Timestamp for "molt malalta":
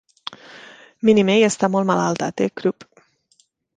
1.75-2.31